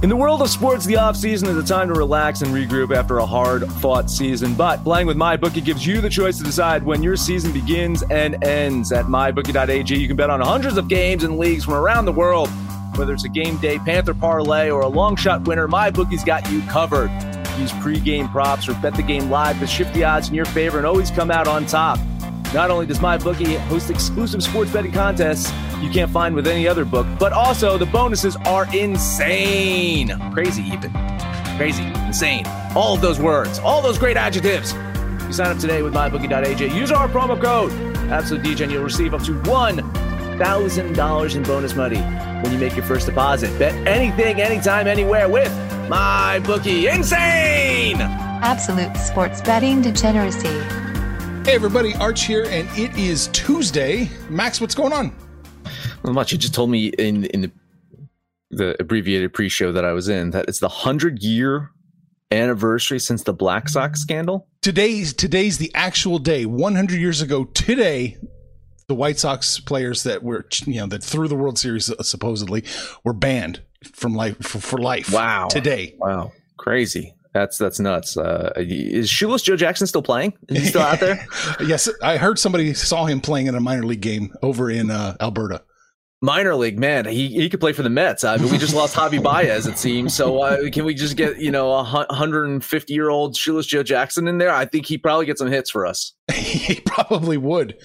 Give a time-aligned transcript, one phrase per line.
[0.00, 3.18] In the world of sports, the offseason is a time to relax and regroup after
[3.18, 4.54] a hard fought season.
[4.54, 8.42] But playing with MyBookie gives you the choice to decide when your season begins and
[8.44, 8.92] ends.
[8.92, 12.48] At MyBookie.ag, you can bet on hundreds of games and leagues from around the world.
[12.94, 16.62] Whether it's a game day Panther parlay or a long shot winner, MyBookie's got you
[16.68, 17.10] covered.
[17.58, 20.78] Use pregame props or bet the game live to shift the odds in your favor
[20.78, 21.98] and always come out on top.
[22.54, 25.50] Not only does MyBookie host exclusive sports betting contests
[25.82, 30.18] you can't find with any other book, but also the bonuses are insane.
[30.32, 30.92] Crazy, even.
[31.56, 32.44] Crazy, insane.
[32.74, 34.74] All of those words, all those great adjectives.
[35.26, 36.74] You sign up today with mybookie.ag.
[36.74, 37.72] Use our promo code
[38.10, 42.00] Absolute DJ, and you'll receive up to $1,000 in bonus money
[42.42, 43.56] when you make your first deposit.
[43.58, 45.52] Bet anything, anytime, anywhere with
[45.88, 46.92] MyBookie.
[46.92, 47.96] Insane!
[48.00, 50.48] Absolute sports betting degeneracy.
[51.44, 54.10] Hey everybody, Arch here, and it is Tuesday.
[54.30, 55.12] Max, what's going on?
[56.12, 56.32] Much.
[56.32, 57.50] You just told me in in the,
[58.50, 61.70] the abbreviated pre-show that I was in that it's the hundred year
[62.30, 64.46] anniversary since the Black Sox scandal.
[64.62, 66.46] Today's today's the actual day.
[66.46, 68.16] 100 years ago today,
[68.86, 72.64] the White Sox players that were you know that threw the World Series uh, supposedly
[73.04, 73.62] were banned
[73.92, 75.12] from life for, for life.
[75.12, 75.48] Wow.
[75.48, 75.94] Today.
[75.98, 76.32] Wow.
[76.56, 77.14] Crazy.
[77.34, 78.16] That's that's nuts.
[78.16, 80.32] Uh, is Shoeless Joe Jackson still playing?
[80.48, 81.24] Is he still out there?
[81.64, 85.16] yes, I heard somebody saw him playing in a minor league game over in uh,
[85.20, 85.62] Alberta.
[86.20, 88.24] Minor league, man, he, he could play for the Mets.
[88.24, 90.14] I mean, we just lost Javi Baez, it seems.
[90.14, 94.26] So uh, can we just get you know a 150 year old Shoeless Joe Jackson
[94.26, 94.52] in there?
[94.52, 96.14] I think he probably get some hits for us.
[96.32, 97.78] he probably would,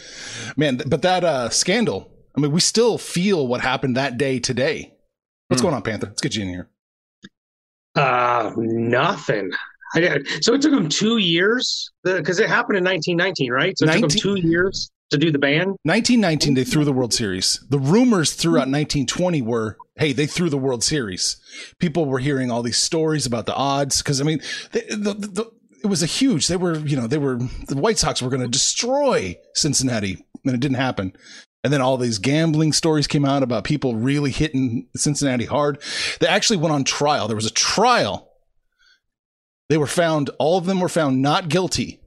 [0.57, 0.81] man.
[0.85, 2.11] But that uh, scandal.
[2.35, 4.95] I mean, we still feel what happened that day today.
[5.47, 5.65] What's mm.
[5.65, 6.07] going on, Panther?
[6.07, 6.69] Let's get you in here.
[7.95, 9.51] Uh, nothing.
[9.95, 10.43] I did.
[10.43, 13.77] So it took him two years because it happened in 1919, right?
[13.77, 15.75] So it 19- took him two years to do the ban.
[15.83, 17.65] 1919, they threw the World Series.
[17.69, 21.37] The rumors throughout 1920 were, hey, they threw the World Series.
[21.79, 24.41] People were hearing all these stories about the odds because I mean,
[24.71, 25.51] the, the, the,
[25.83, 26.47] it was a huge.
[26.47, 27.37] They were, you know, they were
[27.67, 31.13] the White Sox were going to destroy Cincinnati, and it didn't happen.
[31.63, 35.81] And then all these gambling stories came out about people really hitting Cincinnati hard.
[36.19, 37.27] They actually went on trial.
[37.27, 38.29] There was a trial.
[39.69, 42.01] They were found, all of them were found not guilty.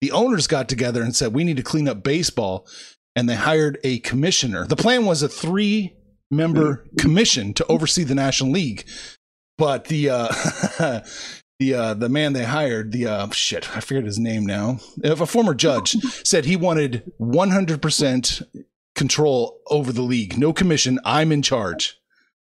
[0.00, 2.66] The owners got together and said, we need to clean up baseball.
[3.16, 4.66] And they hired a commissioner.
[4.66, 5.96] The plan was a three
[6.30, 8.86] member commission to oversee the National League.
[9.56, 11.00] But the, uh,
[11.58, 14.78] the uh, the man they hired, the uh, shit, I forget his name now.
[15.02, 15.92] A former judge
[16.24, 18.42] said he wanted 100%
[18.94, 21.98] control over the league, no commission, I'm in charge.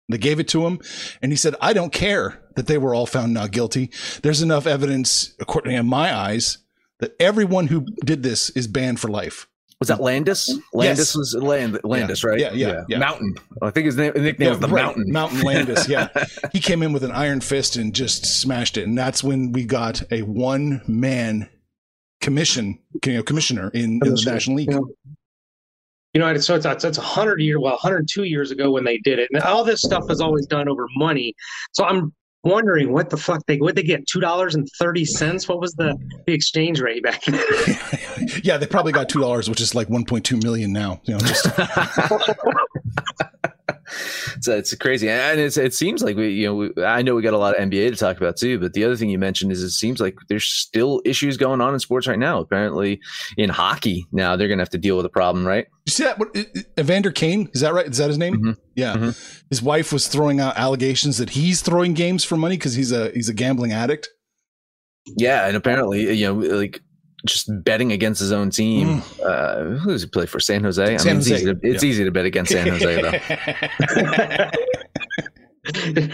[0.09, 0.81] They gave it to him,
[1.23, 3.91] and he said, "I don't care that they were all found not guilty.
[4.23, 6.59] There's enough evidence, according to my eyes,
[7.01, 9.47] that everyone who did this is banned for life."
[9.81, 10.47] Was that Landis?
[10.75, 11.17] Landis yes.
[11.17, 12.29] was Land, Landis, yeah.
[12.29, 12.39] right?
[12.39, 13.35] Yeah, yeah, yeah, Mountain.
[13.63, 14.85] I think his name, nickname yeah, was the right.
[14.85, 15.05] Mountain.
[15.09, 15.89] Mountain Landis.
[15.89, 16.09] Yeah,
[16.53, 19.65] he came in with an iron fist and just smashed it, and that's when we
[19.65, 21.49] got a one man
[22.21, 24.71] commission, you know, commissioner in, in the National League.
[26.13, 29.19] You know, so it's it's a hundred year, well, 102 years ago when they did
[29.19, 31.35] it, and all this stuff was always done over money.
[31.73, 32.13] So I'm
[32.43, 35.49] wondering what the fuck they would they get two dollars and thirty cents.
[35.49, 37.41] What was the, the exchange rate back then?
[38.43, 41.01] yeah, they probably got two dollars, which is like one point two million now.
[41.05, 41.47] You know, just
[44.37, 47.23] it's, it's crazy, and it's, it seems like we, you know, we, I know we
[47.23, 48.59] got a lot of NBA to talk about too.
[48.59, 51.75] But the other thing you mentioned is it seems like there's still issues going on
[51.75, 52.41] in sports right now.
[52.41, 53.01] Apparently,
[53.37, 55.67] in hockey now they're going to have to deal with a problem, right?
[55.87, 56.19] You see that?
[56.19, 56.37] What,
[56.79, 57.87] Evander Kane is that right?
[57.87, 58.37] Is that his name?
[58.37, 58.53] Mm-hmm.
[58.75, 58.95] Yeah.
[58.95, 59.45] Mm-hmm.
[59.49, 63.11] His wife was throwing out allegations that he's throwing games for money because he's a
[63.11, 64.09] he's a gambling addict.
[65.17, 66.81] Yeah, and apparently, you know, like
[67.27, 69.01] just betting against his own team.
[69.01, 69.27] Mm.
[69.27, 70.41] Uh, who does he play for?
[70.41, 70.83] San Jose.
[70.83, 71.35] I San mean, Jose.
[71.35, 71.91] It's, easy to, it's yeah.
[71.91, 74.51] easy to bet against San Jose, though.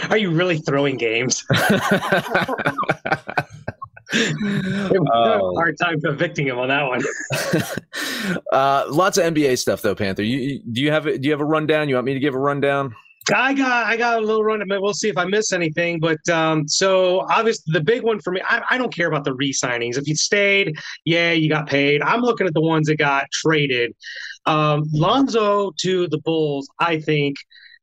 [0.11, 1.45] Are you really throwing games?
[4.13, 5.53] Oh.
[5.57, 7.03] Hard time convicting him on that one.
[8.53, 10.23] uh, lots of NBA stuff though, Panther.
[10.23, 11.89] You, you do you have a, do you have a rundown?
[11.89, 12.95] You want me to give a rundown?
[13.35, 14.63] I got I got a little run.
[14.69, 16.01] We'll see if I miss anything.
[16.01, 19.35] But um, so obviously the big one for me, I, I don't care about the
[19.35, 19.97] re-signings.
[19.99, 22.03] If you stayed, yeah, you got paid.
[22.03, 23.95] I'm looking at the ones that got traded.
[24.47, 27.37] Um, Lonzo to the Bulls, I think.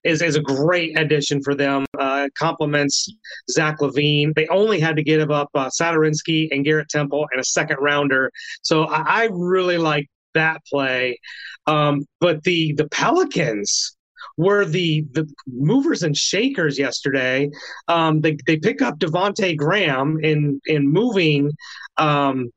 [0.06, 1.86] Is, is a great addition for them.
[1.98, 3.08] Uh, complements
[3.50, 4.34] Zach LaVine.
[4.36, 8.30] They only had to give up uh, Satoransky and Garrett Temple and a second rounder.
[8.64, 11.20] So I, I really like that play.
[11.68, 13.96] Um, but the the Pelicans,
[14.38, 17.50] were the the movers and shakers yesterday.
[17.88, 21.52] Um, they they pick up Devonte Graham in in moving
[21.98, 22.50] um,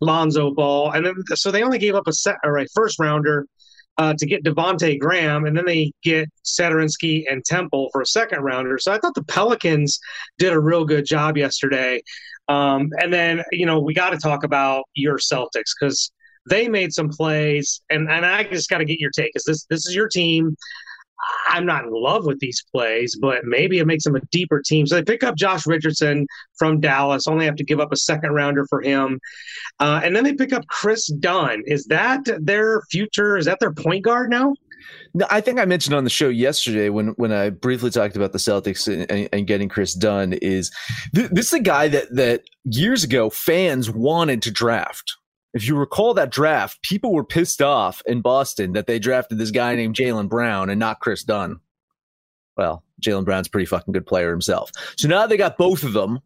[0.00, 3.46] Lonzo Ball, and then so they only gave up a set or a first rounder.
[3.96, 8.40] Uh, to get Devonte Graham, and then they get Satoransky and Temple for a second
[8.40, 8.76] rounder.
[8.76, 10.00] So I thought the Pelicans
[10.36, 12.02] did a real good job yesterday.
[12.48, 16.10] Um, and then you know we got to talk about your Celtics because
[16.48, 19.32] they made some plays, and and I just got to get your take.
[19.34, 20.56] Is this this is your team?
[21.48, 24.86] I'm not in love with these plays, but maybe it makes them a deeper team.
[24.86, 26.26] So they pick up Josh Richardson
[26.58, 29.20] from Dallas, only have to give up a second rounder for him.
[29.80, 31.62] Uh, and then they pick up Kris Dunn.
[31.66, 33.36] Is that their future?
[33.36, 34.54] Is that their point guard now?
[35.14, 38.32] No, I think I mentioned on the show yesterday when when I briefly talked about
[38.32, 40.70] the Celtics and, and getting Kris Dunn is
[41.14, 45.16] th- this is a guy that that years ago fans wanted to draft
[45.54, 49.52] if you recall that draft, people were pissed off in Boston that they drafted this
[49.52, 51.60] guy named Jaylen Brown and not Kris Dunn.
[52.56, 54.70] Well, Jaylen Brown's pretty fucking good player himself.
[54.96, 56.20] So now they got both of them.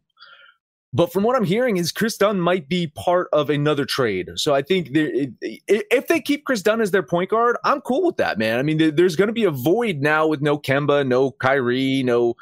[0.91, 4.31] But from what I'm hearing, is Kris Dunn might be part of another trade.
[4.37, 8.17] So I think if they keep Kris Dunn as their point guard, I'm cool with
[8.17, 8.57] that, man.
[8.57, 12.33] I mean, there's going to be a void now with no Kemba, no Kyrie, no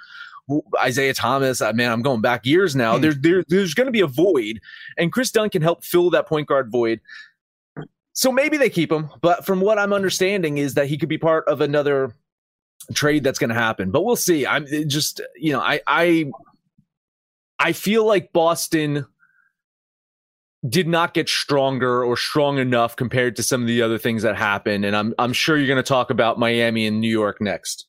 [0.79, 1.61] Isaiah Thomas.
[1.61, 2.95] I mean, I'm going back years now.
[2.95, 3.01] Hmm.
[3.01, 4.59] There's there, there's going to be a void,
[4.97, 7.01] and Kris Dunn can help fill that point guard void.
[8.13, 11.19] So maybe they keep him, but from what I'm understanding is that he could be
[11.19, 12.15] part of another
[12.93, 13.91] trade that's going to happen.
[13.91, 14.45] But we'll see.
[14.47, 16.31] I'm just you know I I
[17.59, 19.05] I feel like Boston
[20.67, 24.35] did not get stronger or strong enough compared to some of the other things that
[24.35, 24.85] happened.
[24.85, 27.86] And I'm I'm sure you're going to talk about Miami and New York next.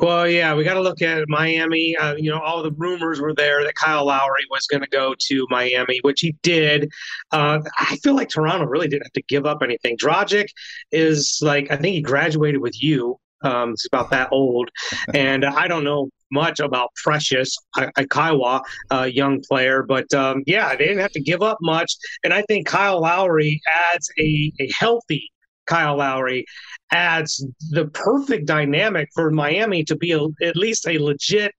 [0.00, 1.96] Well, yeah, we got to look at Miami.
[1.96, 5.14] Uh, you know, all the rumors were there that Kyle Lowry was going to go
[5.18, 6.90] to Miami, which he did.
[7.32, 9.96] Uh, I feel like Toronto really didn't have to give up anything.
[9.96, 10.46] Dragic
[10.92, 13.18] is like, I think he graduated with you.
[13.42, 14.70] Um, he's about that old,
[15.14, 20.86] and I don't know much about Precious Achiuwa, a young player, but um, yeah, they
[20.86, 21.92] didn't have to give up much.
[22.24, 23.60] And I think Kyle Lowry
[23.92, 25.30] adds a, a healthy
[25.66, 26.46] Kyle Lowry
[26.92, 31.52] adds the perfect dynamic for Miami to be a, at least a legit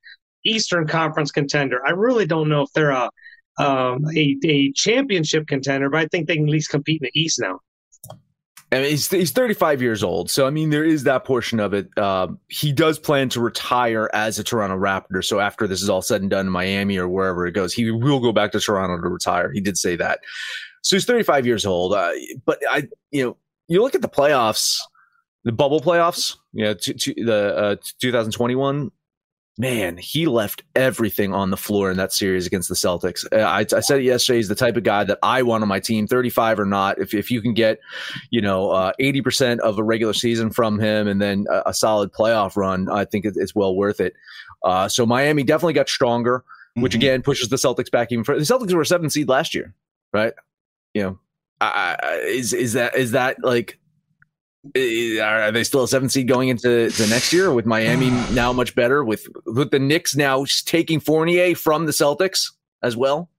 [0.45, 1.85] Eastern Conference contender.
[1.85, 3.09] I really don't know if they're a,
[3.59, 7.19] um, a, a championship contender, but I think they can at least compete in the
[7.19, 7.59] East now.
[8.71, 10.29] Mean, he's, he's 35 years old.
[10.29, 11.87] So, I mean, there is that portion of it.
[11.95, 15.23] Uh, he does plan to retire as a Toronto Raptor.
[15.23, 17.89] So, after this is all said and done in Miami or wherever it goes, he
[17.91, 19.51] will go back to Toronto to retire.
[19.53, 20.19] He did say that.
[20.81, 21.93] So, he's 35 years old.
[21.93, 22.11] Uh,
[22.45, 23.37] but I, you know,
[23.69, 24.77] you look at the playoffs,
[25.47, 28.91] the bubble playoffs, yeah, to, to the uh, 2021.
[29.59, 33.25] Man, he left everything on the floor in that series against the Celtics.
[33.31, 34.37] Uh, I, I, said it yesterday.
[34.37, 36.99] He's the type of guy that I want on my team, 35 or not.
[36.99, 37.79] If, if you can get,
[38.29, 42.11] you know, uh, 80% of a regular season from him and then a, a solid
[42.11, 44.13] playoff run, I think it's well worth it.
[44.63, 46.43] Uh, so Miami definitely got stronger,
[46.75, 46.99] which mm-hmm.
[46.99, 48.39] again pushes the Celtics back even further.
[48.39, 49.73] The Celtics were a seven seed last year,
[50.13, 50.33] right?
[50.93, 51.19] You know,
[51.61, 51.95] uh,
[52.25, 53.79] is is that is that like
[54.75, 58.75] are they still a seven seed going into the next year with Miami now much
[58.75, 63.29] better with with the Knicks now taking Fournier from the Celtics as well?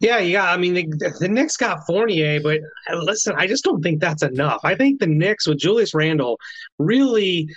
[0.00, 0.50] Yeah, yeah.
[0.50, 4.22] I mean, the, the Knicks got Fournier, but uh, listen, I just don't think that's
[4.22, 4.60] enough.
[4.64, 6.38] I think the Knicks with Julius Randle
[6.78, 7.48] really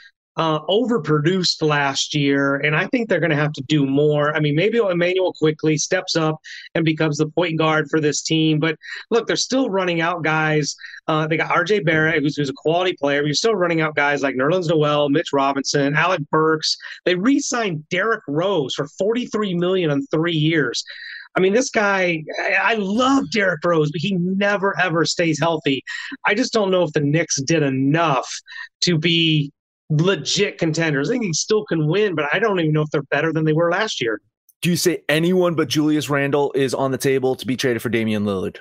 [0.42, 4.36] uh, overproduced last year, and I think they're going to have to do more.
[4.36, 6.42] I mean, maybe Immanuel Quickley steps up
[6.74, 8.76] and becomes the point guard for this team, but
[9.12, 10.76] look, they're still running out guys.
[11.08, 13.24] Uh, they got RJ Barrett, who's, who's a quality player.
[13.24, 16.76] You're still running out guys like Nerlens Noel, Mitch Robinson, Alec Burks.
[17.06, 20.84] They re-signed Derrick Rose for 43 million in three years.
[21.36, 22.24] I mean, this guy,
[22.60, 25.84] I love Derrick Rose, but he never ever stays healthy.
[26.26, 28.28] I just don't know if the Knicks did enough
[28.82, 29.54] to be
[29.92, 31.10] legit contenders.
[31.10, 33.46] I think he still can win, but I don't even know if they're better than
[33.46, 34.22] they were last year.
[34.62, 37.90] Do you say anyone but Julius Randle is on the table to be traded for
[37.90, 38.58] Damian Lillard?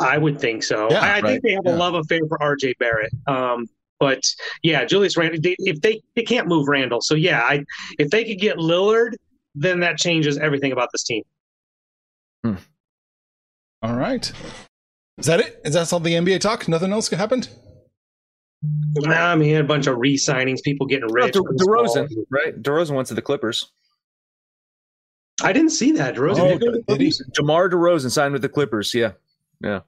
[0.00, 0.90] I would think so.
[0.90, 1.24] Yeah, I, I right.
[1.24, 1.74] think they have yeah.
[1.74, 3.12] a love affair for RJ Barrett.
[3.26, 3.66] Um,
[3.98, 4.22] But
[4.62, 5.40] yeah, Julius Randle.
[5.40, 7.64] They, if they they can't move Randle, so yeah, I
[7.98, 9.14] if they could get Lillard,
[9.54, 11.22] then that changes everything about this team.
[13.82, 14.30] All right.
[15.18, 15.60] Is that it?
[15.64, 16.68] Is that all the NBA talk?
[16.68, 17.48] Nothing else happened?
[18.62, 21.34] Nah, I mean, he had a bunch of re-signings, people getting Oh, rich.
[21.34, 22.60] De- DeRozan, right?
[22.60, 23.70] DeRozan went to the Clippers.
[25.42, 26.14] I didn't see that.
[26.14, 27.12] DeRozan Oh, did did he?
[27.34, 28.94] DeMar DeRozan signed with the Clippers.
[28.94, 29.12] Yeah,
[29.60, 29.80] yeah.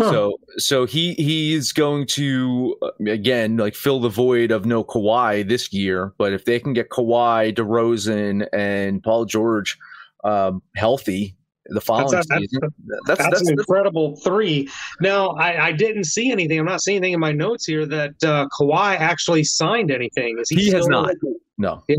[0.00, 0.10] Huh.
[0.10, 5.46] So, so he he's going to uh, again like fill the void of no Kawhi
[5.46, 6.14] this year.
[6.18, 9.76] But if they can get Kawhi, DeRozan, and Paul George
[10.24, 11.36] um, healthy
[11.68, 14.68] the following That's, that's, season, that's, that's that's, an incredible three.
[15.00, 16.58] Now, I, I didn't see anything.
[16.58, 20.38] I'm not seeing anything in my notes here that uh, Kawhi actually signed anything.
[20.38, 21.10] Is he, He has not.
[21.58, 21.82] no.
[21.88, 21.96] Yeah.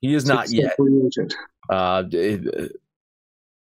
[0.00, 0.76] He is not yet.
[1.70, 2.02] Uh, uh,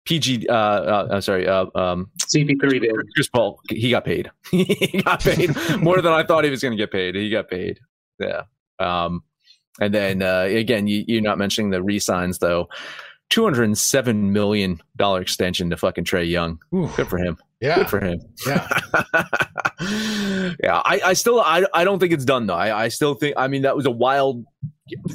[0.05, 0.48] PG.
[0.48, 1.48] Uh, uh, sorry.
[1.48, 2.96] Uh, um, CP3 did.
[3.15, 4.31] Chris Paul, he got paid.
[4.51, 7.15] he got paid more than I thought he was going to get paid.
[7.15, 7.79] He got paid.
[8.19, 8.43] Yeah.
[8.79, 9.24] Um,
[9.79, 12.67] and then uh, again, you, you're not mentioning the re-signs though.
[13.29, 16.60] Two hundred and seven million dollar extension to fucking Trae Young.
[16.74, 17.38] Ooh, Good for him.
[17.60, 17.75] yeah.
[17.75, 18.22] Good for him.
[18.46, 18.67] Yeah.
[20.63, 20.81] yeah.
[20.86, 22.55] I, I still I, I don't think it's done though.
[22.55, 24.46] I, I still think I mean that was a wild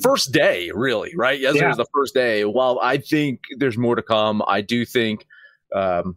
[0.02, 1.38] first day, really, right?
[1.40, 1.68] Yesterday Yeah.
[1.68, 2.44] was the first day.
[2.44, 5.26] While I think there's more to come, I do think
[5.74, 6.16] um,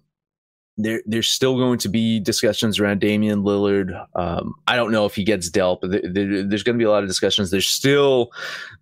[0.77, 3.97] there there's still going to be discussions around Damian Lillard.
[4.15, 6.83] Um, I don't know if he gets dealt, but there, there- there's going to be
[6.83, 7.51] a lot of discussions.
[7.51, 8.31] There's still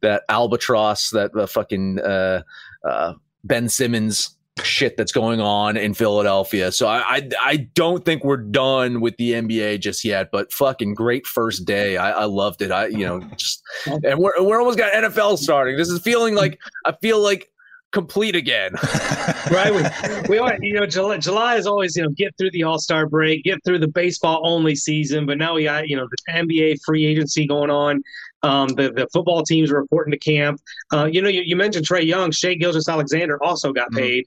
[0.02, 2.42] that albatross, that the fucking uh,
[2.84, 3.14] uh,
[3.44, 6.72] Ben Simmons shit that's going on in Philadelphia.
[6.72, 10.30] So I, I I don't think we're done with the NBA just yet.
[10.32, 11.98] But fucking great first day.
[11.98, 12.72] I, I loved it.
[12.72, 15.78] I you know just and we're we're almost got NFL starting.
[15.78, 17.50] This is feeling like I feel like
[17.94, 18.74] complete again.
[19.52, 19.72] right?
[19.72, 22.80] We, we always, you know, July, July is always, you know, get through the All
[22.80, 26.34] Star break, get through the baseball only season, but now we got, you know, the
[26.34, 28.04] NBA free agency going on.
[28.44, 30.60] Um, the the football teams are reporting to camp.
[30.92, 33.98] Uh, you know, you, you mentioned Trae Young, Shai Gilgeous-Alexander also got Mhm.
[33.98, 34.26] paid.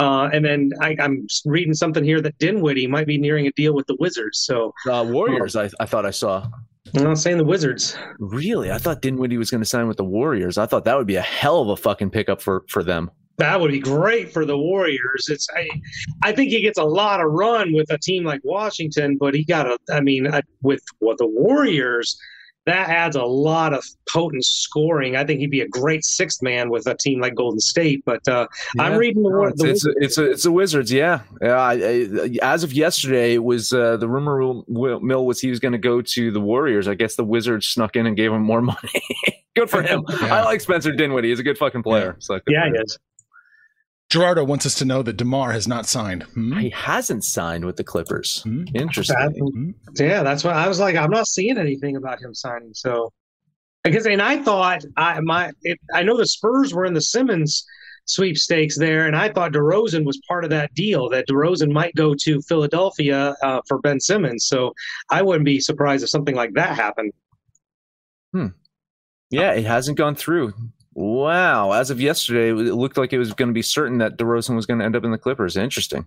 [0.00, 3.74] Uh, and then I, I'm reading something here that Dinwiddie might be nearing a deal
[3.74, 4.40] with the Wizards.
[4.40, 6.48] So Uh, Warriors, I, I thought I saw.
[6.96, 7.96] I'm not saying the Wizards.
[8.18, 10.58] Really, I thought Dinwiddie was going to sign with the Warriors.
[10.58, 13.08] I thought that would be a hell of a fucking pickup for for them.
[13.38, 15.28] That would be great for the Warriors.
[15.28, 15.68] It's I,
[16.22, 19.44] I think he gets a lot of run with a team like Washington, but he
[19.44, 19.78] got a.
[19.92, 22.16] I mean, uh, with what the Warriors,
[22.66, 25.16] that adds a lot of potent scoring.
[25.16, 28.02] I think he'd be a great sixth man with a team like Golden State.
[28.06, 28.46] But uh,
[28.78, 31.20] I'm reading the, No, it's the it's a, it's a, it's the Wizards, yeah.
[31.42, 35.60] yeah I, I, as of yesterday, it was uh, the rumor mill was he was
[35.60, 36.88] going to go to the Warriors.
[36.88, 38.78] I guess the Wizards snuck in and gave him more money.
[39.54, 40.04] good for him.
[40.24, 40.36] Yeah.
[40.36, 41.28] I like Spencer Dinwiddie.
[41.28, 42.16] He's a good fucking player.
[42.20, 42.98] So good yeah, he is.
[44.10, 46.22] Gerardo wants us to know that DeMar has not signed.
[46.22, 46.56] Hmm?
[46.58, 48.42] He hasn't signed with the Clippers.
[48.42, 48.64] Hmm?
[48.74, 49.16] Interesting.
[49.16, 49.70] Hmm?
[49.96, 50.96] Yeah, that's what I was like.
[50.96, 52.72] I'm not seeing anything about him signing.
[52.74, 53.12] So,
[53.82, 57.64] because and I thought I my it, I know the Spurs were in the Simmons
[58.06, 61.08] sweepstakes there, and I thought DeRozan was part of that deal.
[61.08, 64.46] That DeRozan might go to Philadelphia uh, for Ben Simmons.
[64.46, 64.74] So
[65.10, 67.12] I wouldn't be surprised if something like that happened.
[68.32, 68.48] Hmm.
[69.30, 70.52] Yeah, it hasn't gone through.
[70.94, 71.72] Wow.
[71.72, 74.64] As of yesterday, it looked like it was going to be certain that DeRozan was
[74.66, 75.56] going to end up in the Clippers.
[75.56, 76.06] Interesting.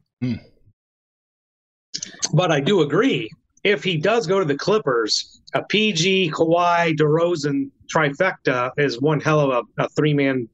[2.33, 3.29] But I do agree.
[3.63, 9.39] If he does go to the Clippers, a PG, Kawhi, DeRozan trifecta is one hell
[9.39, 10.47] of a, a three man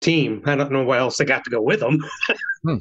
[0.00, 0.42] team.
[0.44, 1.98] I don't know what else they got to go with them.
[2.64, 2.80] Right.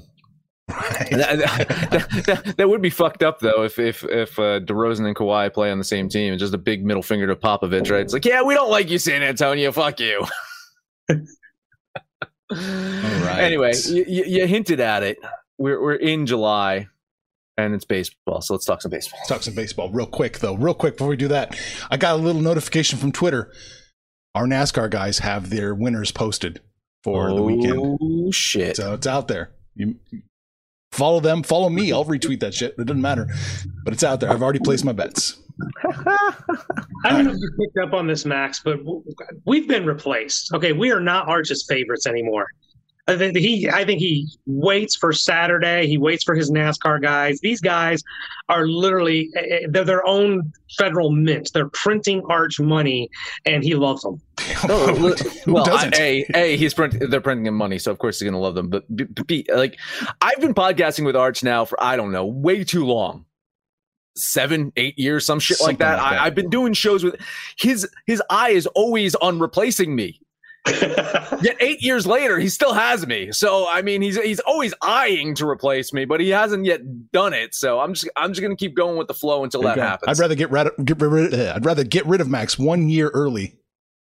[0.67, 5.15] that, that- that- that would be fucked up though if if if uh, DeRozan and
[5.15, 6.33] Kawhi play on the same team.
[6.33, 8.01] It's just a big middle finger to Popovich, right?
[8.01, 9.71] It's like, yeah, we don't like you, San Antonio.
[9.71, 10.25] Fuck you.
[11.09, 11.19] right.
[13.39, 15.17] Anyway, you, you, hinted at it.
[15.57, 16.88] We're we're in July,
[17.57, 18.41] and it's baseball.
[18.41, 19.19] So let's talk some baseball.
[19.19, 20.55] Let's talk some baseball real quick, though.
[20.55, 21.57] Real quick before we do that,
[21.89, 23.51] I got a little notification from Twitter.
[24.33, 26.62] Our NASCAR guys have their winners posted
[27.03, 28.75] for the oh, weekend, Oh shit!
[28.75, 29.51] so it's out there.
[29.75, 29.95] You
[30.91, 31.91] follow them, follow me.
[31.91, 32.75] I'll retweet that shit.
[32.77, 33.27] It doesn't matter,
[33.83, 34.29] but it's out there.
[34.29, 35.39] I've already placed my bets.
[35.83, 38.79] I don't know if you picked up on this, Max, but
[39.45, 40.53] we've been replaced.
[40.53, 42.47] Okay, we are not Arch's favorites anymore.
[43.07, 45.85] I think he, I think he waits for Saturday.
[45.85, 47.39] He waits for his NASCAR guys.
[47.39, 48.01] These guys
[48.50, 51.51] are literally eh, eh, they're their own federal mint.
[51.53, 53.09] They're printing Arch money,
[53.45, 54.21] and he loves them.
[54.67, 54.88] No,
[55.45, 55.95] Who well, I, doesn't?
[56.00, 58.69] a a he's print, they're printing him money, so of course he's gonna love them.
[58.69, 59.77] But b, b, B, like,
[60.21, 63.25] I've been podcasting with Arch now for I don't know, way too long,
[64.15, 65.98] seven, eight years, some shit like that.
[65.98, 66.22] like that.
[66.22, 67.15] I, I've been doing shows with
[67.57, 70.19] his his eye is always on replacing me.
[71.41, 73.31] Yet eight years later, he still has me.
[73.31, 77.34] So I mean, he's he's always eyeing to replace me, but he hasn't yet done
[77.34, 77.53] it.
[77.53, 80.10] So I'm just I'm just gonna keep going with the flow until that happens.
[80.10, 81.34] I'd rather get rid of, get rid.
[81.34, 83.55] Of, I'd rather get rid of Max one year early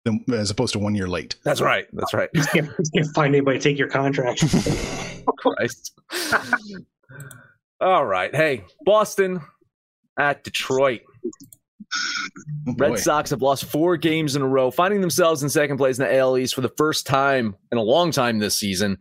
[0.03, 1.35] than as opposed to one year late.
[1.43, 1.87] That's right.
[1.93, 2.29] That's right.
[2.33, 4.43] You can't, you can't find anybody to take your contract.
[5.37, 5.97] Christ.
[7.79, 8.33] All right.
[8.35, 9.39] Hey, Boston
[10.19, 11.01] at Detroit.
[12.67, 12.75] Oh.
[12.77, 16.05] Red Sox have lost four games in a row, finding themselves in second place in
[16.05, 18.99] the AL East for the first time in a long time this season.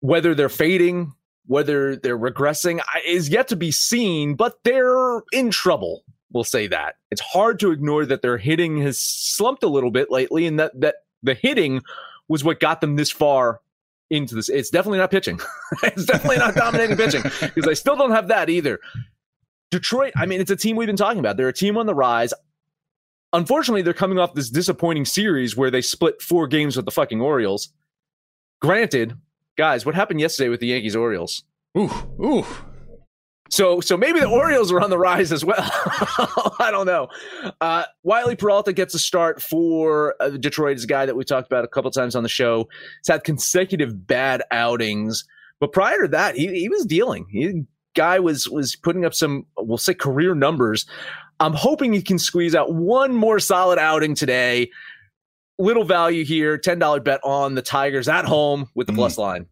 [0.00, 1.12] Whether they're fading,
[1.46, 6.02] whether they're regressing, is yet to be seen, but they're in trouble.
[6.32, 6.96] We'll say that.
[7.10, 10.78] It's hard to ignore that their hitting has slumped a little bit lately, and that,
[10.80, 11.82] that the hitting
[12.28, 13.60] was what got them this far
[14.10, 14.48] into this.
[14.48, 15.40] It's definitely not pitching.
[15.82, 18.80] it's definitely not dominating pitching because they still don't have that either.
[19.70, 21.36] Detroit, I mean, it's a team we've been talking about.
[21.36, 22.32] They're a team on the rise.
[23.32, 27.20] Unfortunately, they're coming off this disappointing series where they split four games with the fucking
[27.20, 27.70] Orioles.
[28.60, 29.14] Granted,
[29.58, 31.44] guys, what happened yesterday with the Yankees Orioles?
[31.76, 31.90] Ooh,
[32.24, 32.46] ooh.
[33.50, 35.56] So, so maybe the Orioles are on the rise as well.
[36.58, 37.08] I don't know.
[37.60, 40.76] Uh, Wily Peralta gets a start for uh, Detroit.
[40.76, 42.68] Is a guy that we talked about a couple times on the show.
[43.02, 45.24] He's had consecutive bad outings,
[45.60, 47.26] but prior to that, he, he was dealing.
[47.30, 47.64] He
[47.96, 50.86] guy was was putting up some, we'll say, career numbers.
[51.40, 54.70] I'm hoping he can squeeze out one more solid outing today.
[55.58, 58.96] Little value here, ten dollar bet on the Tigers at home with the Mm.
[58.96, 59.46] plus line.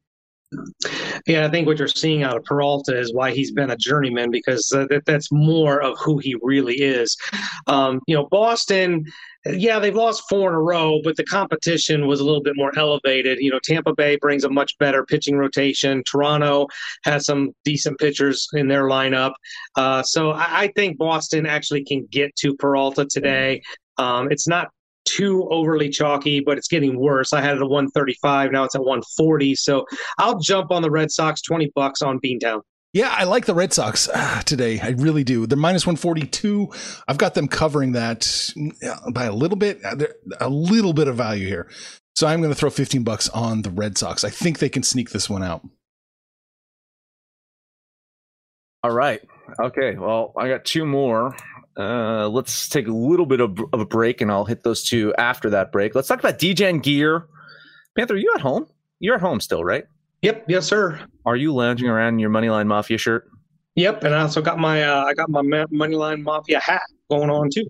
[1.27, 4.31] Yeah, I think what you're seeing out of Peralta is why he's been a journeyman
[4.31, 7.17] because uh, that, that's more of who he really is.
[7.67, 9.05] Um, you know, Boston,
[9.47, 12.73] yeah, they've lost four in a row, but the competition was a little bit more
[12.79, 13.39] elevated.
[13.41, 16.03] You know, Tampa Bay brings a much better pitching rotation.
[16.11, 16.67] Toronto
[17.05, 19.35] has some decent pitchers in their lineup.
[19.77, 23.63] Uh, so I, I think Boston actually can get to Peralta today.
[23.99, 24.71] Um, it's not
[25.05, 27.35] too overly chalky, but it's getting worse.
[27.35, 28.51] I had it at 135.
[28.51, 29.55] Now it's at 140.
[29.57, 29.85] So
[30.19, 32.63] I'll jump on the Red Sox 20 bucks on Beantown.
[32.95, 34.79] Yeah, I like the Red Sox ah, today.
[34.79, 35.49] I really do.
[35.49, 36.71] They're minus 142.
[37.09, 39.97] I've got them covering that mm, by a little bit, uh,
[40.41, 41.69] a little bit of value here.
[42.15, 44.23] So I'm going to throw 15 bucks on the Red Sox.
[44.23, 45.63] I think they can sneak this one out.
[48.85, 49.21] All right.
[49.59, 49.97] Okay.
[49.97, 51.37] Well, I got two more.
[51.77, 55.13] Uh, let's take a little bit of, of a break, and I'll hit those two
[55.19, 55.97] after that break.
[55.97, 57.27] Let's talk about DGen gear.
[57.97, 58.69] Panther, you at home?
[59.01, 59.87] You're at home still, right?
[60.25, 60.99] Yep, yes, sir.
[61.27, 63.31] Are you lounging around in your Moneyline Mafia shirt?
[63.75, 67.51] Yep, and I also got my uh, I got my Moneyline Mafia hat going on
[67.51, 67.67] too.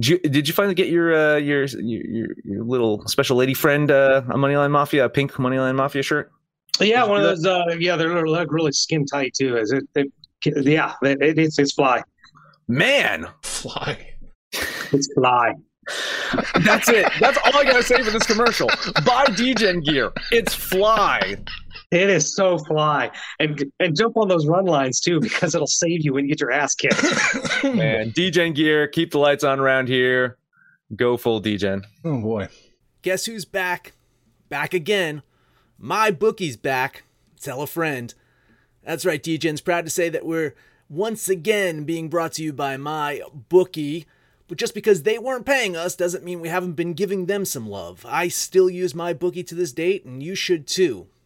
[0.00, 3.54] Did you, did you finally get your, uh, your your your your little special lady
[3.54, 6.32] friend uh, a Moneyline Mafia, a pink Moneyline Mafia shirt?
[6.80, 7.46] Yeah, one of those.
[7.46, 9.56] Uh, yeah, they're like really skin tight too.
[9.56, 9.84] Is it?
[9.94, 10.06] They,
[10.44, 12.02] yeah, it, it's it's fly.
[12.66, 14.14] Man, Fly.
[14.52, 15.54] It's fly.
[16.64, 17.06] that's it.
[17.20, 18.66] That's all I gotta say for this commercial.
[19.04, 20.12] Buy DGen gear.
[20.32, 21.36] It's fly.
[21.92, 26.02] It is so fly, and and jump on those run lines too because it'll save
[26.06, 27.02] you when you get your ass kicked.
[27.64, 28.88] Man, DGen gear.
[28.88, 30.38] Keep the lights on around here.
[30.96, 31.84] Go full DGen.
[32.02, 32.48] Oh boy.
[33.02, 33.92] Guess who's back?
[34.48, 35.22] Back again.
[35.78, 37.04] My bookie's back.
[37.38, 38.14] Tell a friend.
[38.82, 40.54] That's right, DGen's proud to say that we're
[40.88, 44.06] once again being brought to you by my bookie.
[44.48, 47.68] But just because they weren't paying us doesn't mean we haven't been giving them some
[47.68, 48.06] love.
[48.08, 51.08] I still use my bookie to this date, and you should too.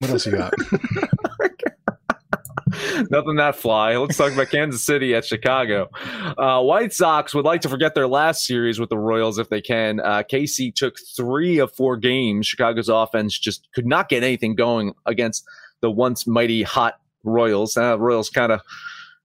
[0.00, 0.52] What else you got?
[3.10, 3.96] Nothing that fly.
[3.96, 5.88] Let's talk about Kansas City at Chicago.
[6.36, 9.60] Uh, White Sox would like to forget their last series with the Royals if they
[9.60, 10.00] can.
[10.00, 12.46] Uh, KC took three of four games.
[12.46, 15.44] Chicago's offense just could not get anything going against
[15.80, 17.76] the once mighty hot Royals.
[17.76, 18.60] Uh, Royals kind of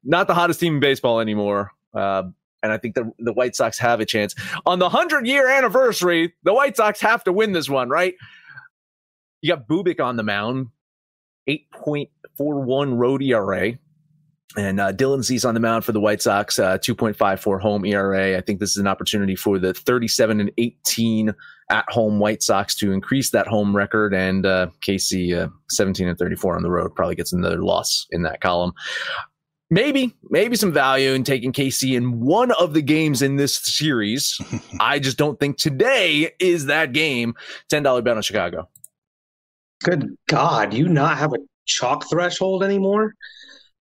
[0.03, 1.71] not the hottest team in baseball anymore.
[1.93, 2.23] Uh,
[2.63, 4.33] and I think the, the White Sox have a chance.
[4.65, 8.15] On the 100 year anniversary, the White Sox have to win this one, right?
[9.43, 10.69] You got Bubic on the mound,
[11.49, 13.73] 8.41 road ERA.
[14.55, 18.37] And uh, Dylan Cease on the mound for the White Sox, uh, 2.54 home ERA.
[18.37, 21.33] I think this is an opportunity for the 37 and 18
[21.69, 24.13] at home White Sox to increase that home record.
[24.13, 28.21] And uh, Casey, uh, 17 and 34 on the road, probably gets another loss in
[28.21, 28.71] that column.
[29.69, 34.39] Maybe, maybe some value in taking Casey in one of the games in this series.
[34.79, 37.33] I just don't think today is that game.
[37.69, 38.69] $10 bet on Chicago.
[39.83, 43.13] Good God, you not have a chalk threshold anymore?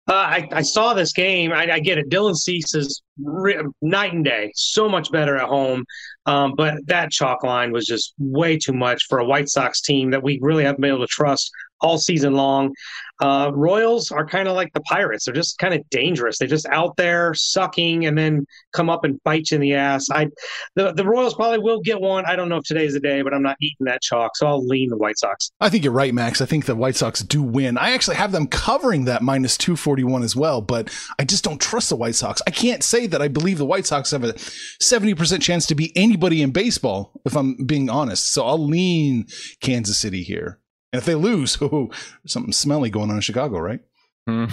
[0.06, 1.50] Uh, I, I saw this game.
[1.50, 2.10] I, I get it.
[2.10, 5.84] Dylan Cease is re- night and day, so much better at home.
[6.26, 10.10] Um, but that chalk line was just way too much for a White Sox team
[10.10, 12.74] that we really haven't been able to trust all season long.
[13.20, 15.24] Uh, Royals are kind of like the Pirates.
[15.24, 16.38] They're just kind of dangerous.
[16.38, 20.10] They're just out there sucking and then come up and bite you in the ass.
[20.10, 20.28] I,
[20.74, 22.24] the, the Royals probably will get one.
[22.26, 24.66] I don't know if today's the day, but I'm not eating that chalk, so I'll
[24.66, 25.52] lean the White Sox.
[25.60, 26.40] I think you're right, Max.
[26.40, 27.78] I think the White Sox do win.
[27.78, 31.90] I actually have them covering that minus 241 as well, but I just don't trust
[31.90, 32.42] the White Sox.
[32.46, 35.96] I can't say that I believe the White Sox have a 70% chance to be
[35.96, 38.32] anybody in baseball, if I'm being honest.
[38.32, 39.26] So I'll lean
[39.60, 40.58] Kansas City here.
[40.94, 41.90] And if they lose, oh,
[42.24, 43.80] something smelly going on in Chicago, right?
[44.28, 44.48] well,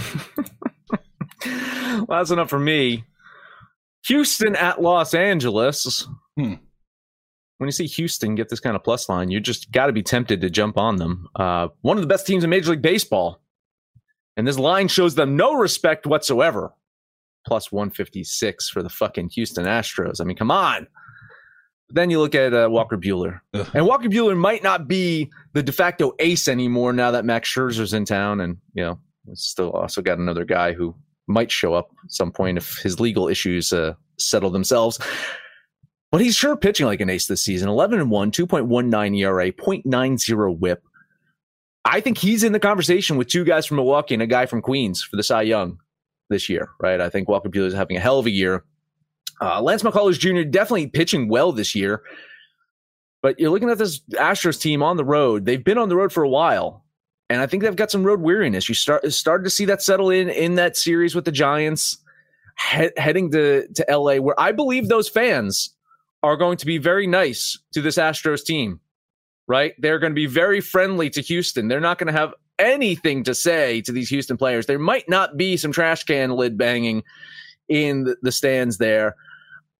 [2.09, 3.03] that's enough for me.
[4.07, 6.07] Houston at Los Angeles.
[6.35, 6.55] Hmm.
[7.59, 10.01] When you see Houston get this kind of plus line, you just got to be
[10.01, 11.27] tempted to jump on them.
[11.35, 13.39] Uh, one of the best teams in Major League Baseball.
[14.35, 16.73] And this line shows them no respect whatsoever.
[17.45, 20.19] Plus 156 for the fucking Houston Astros.
[20.19, 20.87] I mean, come on.
[21.93, 23.67] Then you look at uh, Walker Buehler, Ugh.
[23.73, 27.93] and Walker Buehler might not be the de facto ace anymore now that Max Scherzer's
[27.93, 28.99] in town, and you know,
[29.33, 30.95] still also got another guy who
[31.27, 34.99] might show up at some point if his legal issues uh, settle themselves.
[36.11, 37.69] But he's sure pitching like an ace this season.
[37.69, 40.83] 11 and 1, 2.19 ERA, 0.90 whip.
[41.85, 44.61] I think he's in the conversation with two guys from Milwaukee and a guy from
[44.61, 45.79] Queens for the Cy Young
[46.29, 46.99] this year, right?
[46.99, 48.63] I think Walker Buehler is having a hell of a year.
[49.41, 50.47] Uh, Lance McCullers Jr.
[50.47, 52.03] definitely pitching well this year.
[53.21, 55.45] But you're looking at this Astros team on the road.
[55.45, 56.85] They've been on the road for a while.
[57.29, 58.67] And I think they've got some road weariness.
[58.67, 61.97] You start started to see that settle in in that series with the Giants,
[62.71, 65.69] he- heading to, to LA, where I believe those fans
[66.23, 68.79] are going to be very nice to this Astros team,
[69.47, 69.73] right?
[69.79, 71.67] They're going to be very friendly to Houston.
[71.67, 74.65] They're not going to have anything to say to these Houston players.
[74.65, 77.03] There might not be some trash can lid banging
[77.69, 79.15] in the, the stands there.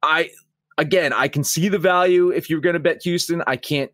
[0.03, 0.29] I
[0.77, 3.43] again, I can see the value if you're going to bet Houston.
[3.47, 3.91] I can't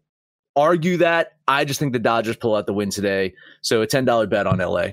[0.56, 1.34] argue that.
[1.48, 3.34] I just think the Dodgers pull out the win today.
[3.62, 4.90] So a ten dollar bet on LA.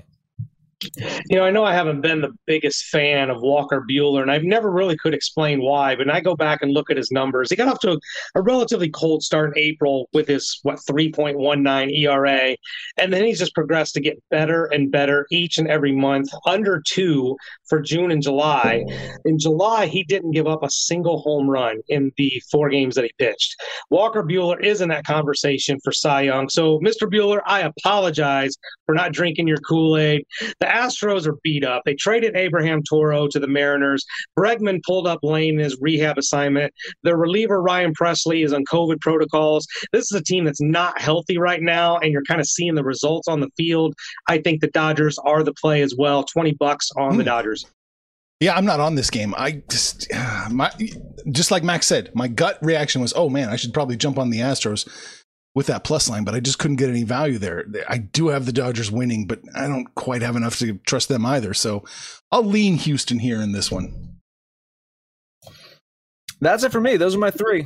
[1.29, 4.43] You know, I know I haven't been the biggest fan of Walker Buehler, and I've
[4.43, 5.95] never really could explain why.
[5.95, 7.49] But I go back and look at his numbers.
[7.49, 7.97] He got off to a,
[8.35, 12.55] a relatively cold start in April with his what 3.19 ERA,
[12.97, 16.29] and then he's just progressed to get better and better each and every month.
[16.45, 17.35] Under two
[17.67, 18.83] for June and July.
[19.25, 23.05] In July, he didn't give up a single home run in the four games that
[23.05, 23.55] he pitched.
[23.89, 26.49] Walker Buehler is in that conversation for Cy Young.
[26.49, 27.09] So, Mr.
[27.11, 30.25] Buehler, I apologize for not drinking your Kool Aid.
[30.59, 31.83] The Astros are beat up.
[31.85, 34.05] They traded Abraham Toro to the Mariners.
[34.37, 36.73] Bregman pulled up Lane in his rehab assignment.
[37.03, 39.65] The reliever Ryan Pressly is on COVID protocols.
[39.91, 42.83] This is a team that's not healthy right now, and you're kind of seeing the
[42.83, 43.93] results on the field.
[44.27, 46.23] I think the Dodgers are the play as well.
[46.23, 47.27] Twenty bucks on the Hmm.
[47.27, 47.65] Dodgers.
[48.41, 49.33] Yeah, I'm not on this game.
[49.37, 50.11] I just
[50.51, 50.71] my
[51.31, 54.29] just like Max said, my gut reaction was, "Oh man, I should probably jump on
[54.29, 54.87] the Astros
[55.55, 57.65] with that plus line," but I just couldn't get any value there.
[57.89, 61.25] I do have the Dodgers winning, but I don't quite have enough to trust them
[61.25, 61.55] either.
[61.55, 61.83] So
[62.31, 64.19] I'll lean Houston here in this one.
[66.41, 66.97] That's it for me.
[66.97, 67.65] Those are my three.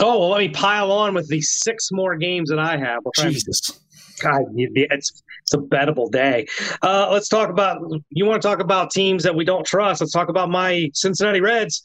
[0.00, 3.00] Oh well, let me pile on with the six more games that I have.
[3.04, 3.80] We'll Jesus.
[4.20, 6.46] God, it's it's a bettable day.
[6.82, 7.78] Uh, let's talk about.
[8.10, 10.00] You want to talk about teams that we don't trust?
[10.00, 11.82] Let's talk about my Cincinnati Reds.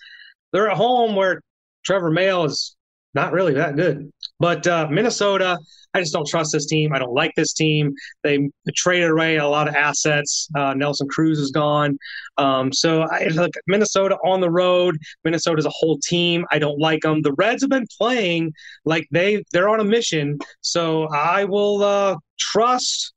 [0.51, 1.41] They're at home where
[1.85, 2.75] Trevor Mahle is
[3.13, 5.57] not really that good, but uh, Minnesota.
[5.93, 6.93] I just don't trust this team.
[6.93, 7.93] I don't like this team.
[8.23, 10.47] They traded away a lot of assets.
[10.55, 11.97] Uh, Nelson Cruz is gone.
[12.37, 14.97] Um, so I look Minnesota on the road.
[15.25, 16.45] Minnesota's a whole team.
[16.49, 17.21] I don't like them.
[17.21, 18.53] The Reds have been playing
[18.85, 20.39] like they they're on a mission.
[20.61, 23.13] So I will uh, trust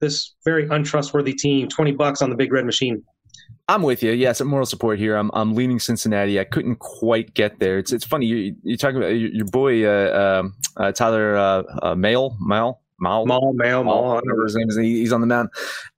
[0.00, 1.68] this very untrustworthy team.
[1.68, 3.02] Twenty bucks on the big red machine.
[3.68, 4.12] I'm with you.
[4.12, 5.16] Yes, moral support here.
[5.16, 6.38] I'm I'm leaning Cincinnati.
[6.38, 7.78] I couldn't quite get there.
[7.78, 11.62] It's it's funny you you talking about your, your boy uh, um, uh, Tyler uh,
[11.82, 14.14] uh, Mail Mal Mal Mall, mail, Mal, mall.
[14.16, 14.76] whatever his name is.
[14.76, 15.48] He's on the mound,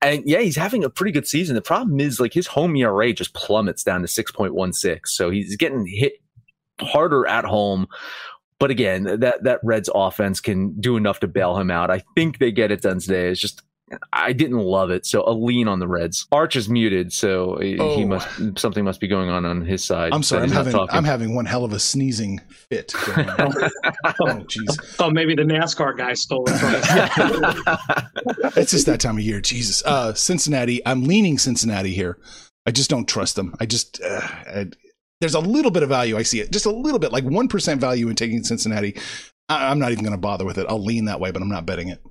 [0.01, 1.57] and yeah, he's having a pretty good season.
[1.57, 5.17] The problem is like his home ERA just plummets down to six point one six.
[5.17, 6.15] So he's getting hit
[6.81, 7.87] harder at home.
[8.59, 11.91] but again, that that Reds offense can do enough to bail him out.
[11.91, 13.29] I think they get it done today.
[13.29, 13.63] It's just
[14.13, 16.27] I didn't love it, so a lean on the Reds.
[16.33, 18.05] Arch is muted, so he Oh.
[18.05, 20.13] must something must be going on on his side.
[20.13, 20.43] I'm sorry.
[20.43, 20.97] I'm having talking.
[20.97, 22.93] I'm having one hell of a sneezing fit.
[23.15, 23.39] going on.
[24.05, 24.97] oh, jeez.
[24.99, 28.57] Oh, maybe the NASCAR guy stole it from us.
[28.57, 29.41] It's just that time of year.
[29.41, 29.85] Jesus.
[29.85, 30.85] Uh, Cincinnati.
[30.87, 32.19] I'm leaning Cincinnati here.
[32.67, 33.55] I just don't trust them.
[33.61, 34.67] I just uh, I,
[35.21, 36.17] there's a little bit of value.
[36.17, 38.97] I see it, just a little bit, like one percent value in taking Cincinnati.
[39.49, 40.67] I, I'm not even going to bother with it.
[40.69, 42.03] I'll lean that way, but I'm not betting it.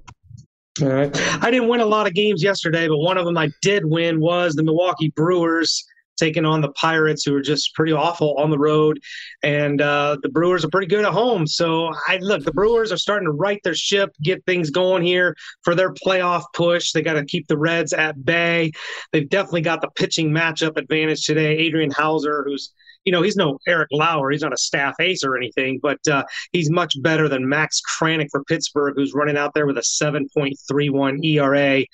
[0.81, 1.09] All right.
[1.41, 4.19] I didn't win a lot of games yesterday, but one of them I did win
[4.19, 5.85] was the Milwaukee Brewers
[6.17, 8.99] taking on the Pirates, who are just pretty awful on the road.
[9.43, 11.47] And uh, the Brewers are pretty good at home.
[11.47, 15.35] So I look, the Brewers are starting to right their ship, get things going here
[15.63, 16.91] for their playoff push.
[16.91, 18.71] They got to keep the Reds at bay.
[19.11, 21.57] They've definitely got the pitching matchup advantage today.
[21.57, 22.73] Adrian Houser, who's
[23.05, 24.31] you know, he's no Eric Lauer.
[24.31, 28.27] He's not a staff ace or anything, but uh, he's much better than Max Kranick
[28.31, 31.85] for Pittsburgh, who's running out there with a 7.31 ERA.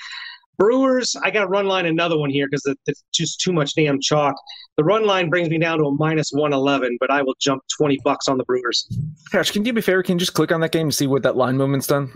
[0.58, 4.00] Brewers, I got to run line another one here because it's just too much damn
[4.00, 4.36] chalk.
[4.78, 8.00] The run line brings me down to a minus 111, but I will jump 20
[8.04, 8.88] bucks on the Brewers.
[9.32, 10.04] Gosh, can you be fair?
[10.04, 12.12] Can you just click on that game and see what that line movement's done?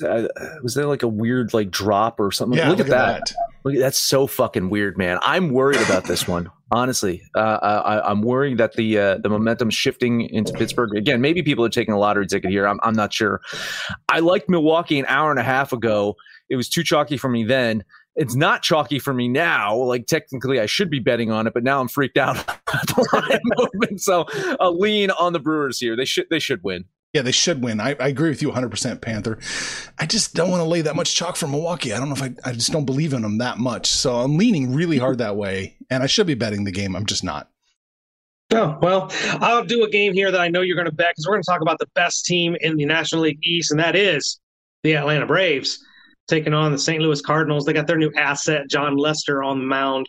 [0.00, 2.56] Was there like a weird like drop or something?
[2.56, 3.32] Yeah, look, at that.
[3.64, 5.18] Look, that's so fucking weird, man.
[5.22, 6.50] I'm worried about this one.
[6.72, 11.20] Honestly, uh, I, I'm worried that the uh, the momentum's shifting into Pittsburgh again.
[11.20, 12.66] Maybe people are taking a lottery ticket here.
[12.66, 13.40] I'm, I'm not sure.
[14.08, 16.14] I liked Milwaukee an hour and a half ago.
[16.48, 17.84] It was too chalky for me then.
[18.14, 19.74] It's not chalky for me now.
[19.74, 22.36] Like technically, I should be betting on it, but now I'm freaked out
[22.68, 24.00] about the line movement.
[24.00, 24.26] So
[24.60, 25.96] a lean on the Brewers here.
[25.96, 26.84] They should they should win.
[27.12, 27.80] Yeah, they should win.
[27.80, 29.38] I, I agree with you 100%, Panther.
[29.98, 31.92] I just don't want to lay that much chalk for Milwaukee.
[31.92, 33.88] I don't know if I, I just don't believe in them that much.
[33.88, 35.76] So I'm leaning really hard that way.
[35.90, 36.94] And I should be betting the game.
[36.94, 37.50] I'm just not.
[38.52, 39.08] Oh, well,
[39.40, 41.42] I'll do a game here that I know you're going to bet because we're going
[41.42, 44.40] to talk about the best team in the National League East, and that is
[44.82, 45.78] the Atlanta Braves
[46.28, 47.00] taking on the St.
[47.00, 47.64] Louis Cardinals.
[47.64, 50.08] They got their new asset, Jon Lester, on the mound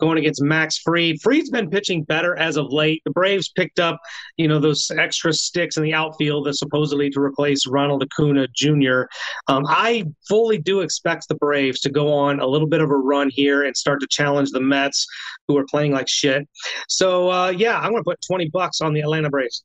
[0.00, 1.20] going against Max Fried.
[1.20, 3.02] Fried's been pitching better as of late.
[3.04, 4.00] The Braves picked up,
[4.36, 9.02] you know, those extra sticks in the outfield that supposedly to replace Ronald Acuna Jr.
[9.48, 12.96] Um, I fully do expect the Braves to go on a little bit of a
[12.96, 15.06] run here and start to challenge the Mets,
[15.48, 16.48] who are playing like shit.
[16.88, 19.64] So, uh, yeah, I'm going to put 20 bucks on the Atlanta Braves.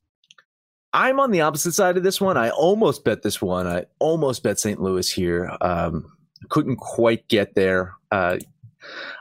[0.94, 2.38] I'm on the opposite side of this one.
[2.38, 3.68] I almost bet this one.
[3.68, 4.82] I almost bet St.
[4.82, 5.52] Louis here.
[5.62, 6.12] Um,
[6.50, 7.94] couldn't quite get there.
[8.12, 8.38] Uh,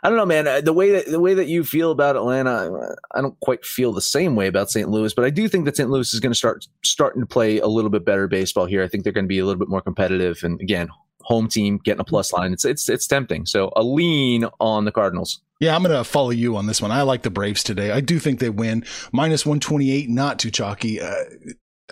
[0.02, 0.46] I don't know, man.
[0.46, 3.92] Uh, The way that the way that you feel about Atlanta, I don't quite feel
[3.92, 4.88] the same way about St.
[4.88, 5.12] Louis.
[5.14, 5.90] But I do think that St.
[5.90, 8.82] Louis is going to start starting to play a little bit better baseball here.
[8.82, 10.40] I think they're going to be a little bit more competitive.
[10.42, 10.88] And again,
[11.22, 12.52] home team getting a plus line.
[12.52, 13.46] It's it's it's tempting.
[13.46, 15.40] So a lean on the Cardinals.
[15.58, 16.90] Yeah, I'm going to follow you on this one.
[16.92, 17.90] I like the Braves today.
[17.90, 18.84] I do think they win.
[19.12, 21.00] Minus 128, not too chalky.
[21.00, 21.14] Uh,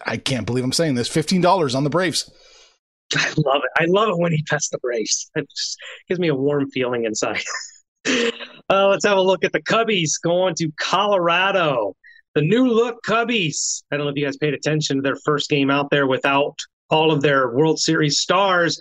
[0.05, 1.09] I can't believe I'm saying this.
[1.09, 2.31] $15 on the Braves.
[3.19, 3.71] I love it.
[3.83, 5.31] I love it when he bets the brace.
[5.35, 7.43] It just gives me a warm feeling inside.
[8.07, 11.95] uh, let's have a look at the Cubbies going to Colorado.
[12.35, 13.83] The new look Cubbies.
[13.91, 16.59] I don't know if you guys paid attention to their first game out there without
[16.91, 18.79] all of their World Series stars.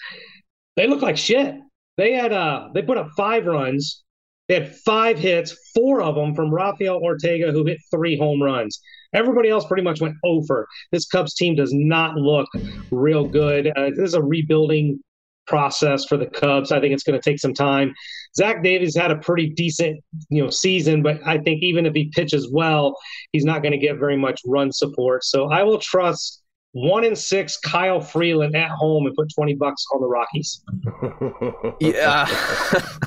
[0.76, 1.56] They look like shit.
[1.98, 4.04] They had uh they put up five runs.
[4.48, 8.82] They had five hits, four of them from Rafael Ortega, who hit three home runs.
[9.13, 10.67] Everybody else pretty much went over.
[10.91, 12.47] This Cubs team does not look
[12.91, 13.67] real good.
[13.76, 14.99] Uh, this is a rebuilding
[15.45, 16.71] process for the Cubs.
[16.71, 17.93] I think it's going to take some time.
[18.36, 22.10] Zach Davies had a pretty decent, you know, season, but I think even if he
[22.15, 22.97] pitches well,
[23.32, 25.23] he's not going to get very much run support.
[25.23, 29.86] So I will trust one in six Kyle Freeland at home and put twenty bucks
[29.93, 30.62] on the Rockies.
[31.80, 32.28] Yeah,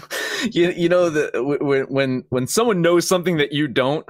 [0.53, 4.07] you you know the when when when someone knows something that you don't,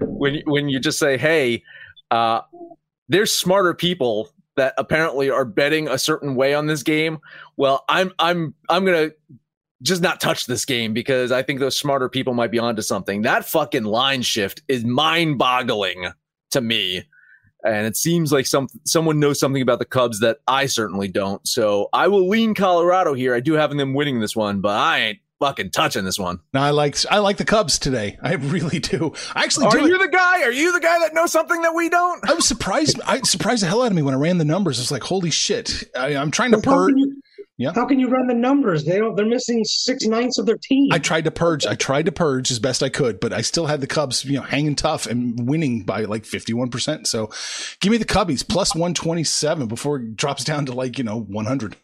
[0.00, 1.62] when when you just say, "Hey,
[2.10, 2.40] uh,
[3.08, 7.18] there's smarter people that apparently are betting a certain way on this game."
[7.56, 9.10] Well, I'm I'm I'm gonna
[9.82, 13.22] just not touch this game because I think those smarter people might be onto something.
[13.22, 16.06] That fucking line shift is mind boggling
[16.50, 17.04] to me.
[17.64, 21.46] And it seems like some someone knows something about the Cubs that I certainly don't.
[21.46, 23.34] So I will lean Colorado here.
[23.34, 26.40] I do have them winning this one, but I ain't fucking touching this one.
[26.54, 28.18] No, I like I like the Cubs today.
[28.22, 29.12] I really do.
[29.34, 29.86] I actually Are do.
[29.86, 30.42] you the guy?
[30.42, 32.28] Are you the guy that knows something that we don't?
[32.28, 32.98] I was surprised.
[33.06, 34.80] I surprised the hell out of me when I ran the numbers.
[34.80, 35.84] It's like, holy shit!
[35.94, 36.94] I, I'm trying to purge.
[37.56, 37.70] Yeah.
[37.72, 38.84] how can you run the numbers?
[38.84, 39.14] They don't.
[39.14, 40.88] They're missing six ninths of their team.
[40.92, 41.66] I tried to purge.
[41.66, 44.38] I tried to purge as best I could, but I still had the Cubs, you
[44.38, 47.06] know, hanging tough and winning by like 51%.
[47.06, 47.30] So
[47.80, 51.76] give me the Cubbies plus 127 before it drops down to like, you know, 100.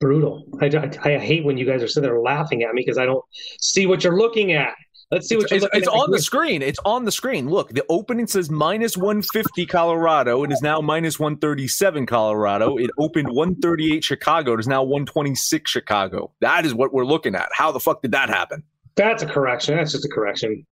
[0.00, 0.44] Brutal.
[0.60, 3.06] I, I, I hate when you guys are sitting there laughing at me because I
[3.06, 3.24] don't
[3.60, 4.74] see what you're looking at.
[5.10, 6.62] Let's see what it's, you're it's looking at on the screen.
[6.62, 7.48] It's on the screen.
[7.48, 10.42] Look, the opening says minus 150 Colorado.
[10.42, 12.76] It is now minus 137 Colorado.
[12.76, 14.54] It opened 138 Chicago.
[14.54, 16.32] It is now 126 Chicago.
[16.40, 17.48] That is what we're looking at.
[17.52, 18.64] How the fuck did that happen?
[18.96, 19.76] That's a correction.
[19.76, 20.66] That's just a correction.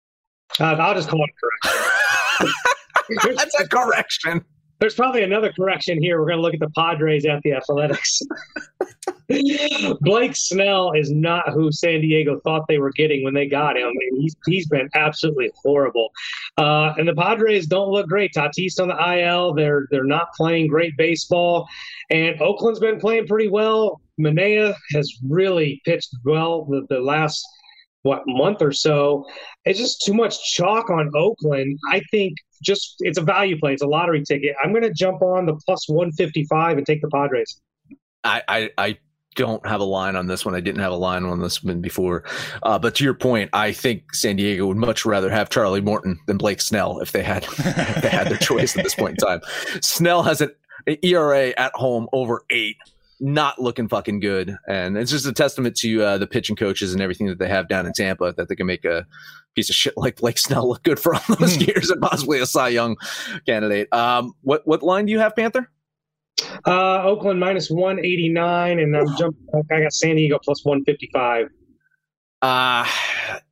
[0.58, 2.54] Uh, I'll just call it a correction.
[3.36, 4.44] That's a correction.
[4.80, 6.20] There's probably another correction here.
[6.20, 8.20] We're going to look at the Padres at the Athletics.
[10.00, 13.92] Blake Snell is not who San Diego thought they were getting when they got him.
[14.18, 16.10] He's he's been absolutely horrible.
[16.58, 18.32] Uh, and the Padres don't look great.
[18.34, 19.54] Tatis on the IL.
[19.54, 21.66] They're they're not playing great baseball.
[22.10, 24.00] And Oakland's been playing pretty well.
[24.20, 27.44] Manaea has really pitched well the, the last
[28.02, 29.26] what month or so.
[29.64, 31.78] It's just too much chalk on Oakland.
[31.90, 32.34] I think
[32.64, 33.72] just it's a value play.
[33.72, 34.56] It's a lottery ticket.
[34.62, 37.60] I'm going to jump on the plus 155 and take the Padres.
[38.24, 38.98] I, I, I
[39.34, 40.54] don't have a line on this one.
[40.54, 42.24] I didn't have a line on this one before.
[42.62, 46.18] Uh, but to your point, I think San Diego would much rather have Charlie Morton
[46.26, 49.26] than Blake Snell if they had if they had their choice at this point in
[49.26, 49.40] time.
[49.80, 50.50] Snell has an
[51.02, 52.76] ERA at home over eight.
[53.20, 57.00] Not looking fucking good, and it's just a testament to uh, the pitching coaches and
[57.00, 59.06] everything that they have down in Tampa that they can make a
[59.54, 62.46] piece of shit like Blake Snell look good for all those years and possibly a
[62.46, 62.96] Cy Young
[63.46, 63.92] candidate.
[63.92, 65.70] Um, what what line do you have, Panther?
[66.66, 69.46] Uh, Oakland minus 189, and I'm jumping.
[69.70, 71.48] I got San Diego plus 155.
[72.44, 72.86] Uh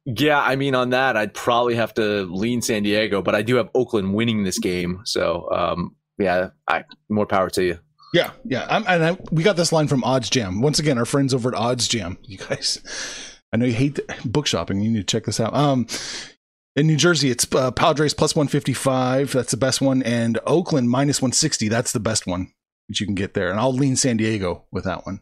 [0.04, 3.56] yeah, I mean on that I'd probably have to lean San Diego, but I do
[3.56, 5.00] have Oakland winning this game.
[5.06, 7.78] So um yeah, I more power to you.
[8.12, 8.66] Yeah, yeah.
[8.68, 10.60] I'm, and I, we got this line from Odds Jam.
[10.60, 12.18] Once again, our friends over at Odds Jam.
[12.26, 12.80] You guys,
[13.52, 14.80] I know you hate book shopping.
[14.80, 15.54] You need to check this out.
[15.54, 15.86] Um,
[16.76, 19.32] in New Jersey, it's uh, Padres plus 155.
[19.32, 20.02] That's the best one.
[20.02, 21.68] And Oakland minus 160.
[21.68, 22.52] That's the best one
[22.88, 23.50] that you can get there.
[23.50, 25.20] And I'll lean San Diego with that one.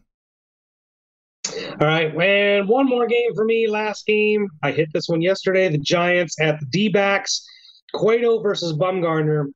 [1.81, 3.67] All right, and one more game for me.
[3.67, 5.69] Last game, I hit this one yesterday.
[5.69, 7.43] The Giants at the D-backs.
[7.93, 9.47] Cueto versus Bumgarner.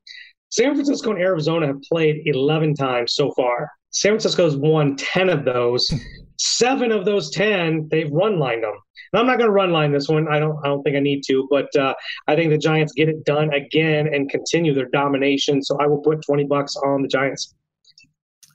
[0.49, 3.69] San Francisco and Arizona have played 11 times so far.
[3.91, 5.87] San Francisco's won 10 of those.
[6.37, 8.73] Seven of those 10, they've run lined them.
[9.13, 10.27] And I'm not going to run line this one.
[10.27, 10.57] I don't.
[10.65, 11.47] I don't think I need to.
[11.49, 11.93] But uh,
[12.27, 15.63] I think the Giants get it done again and continue their domination.
[15.63, 17.53] So I will put 20 bucks on the Giants.